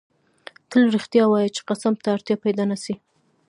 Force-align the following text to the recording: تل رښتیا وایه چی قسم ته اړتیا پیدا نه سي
تل 0.69 0.83
رښتیا 0.95 1.23
وایه 1.27 1.53
چی 1.55 1.61
قسم 1.69 1.93
ته 2.03 2.07
اړتیا 2.15 2.35
پیدا 2.45 2.63
نه 2.71 2.77
سي 2.83 2.93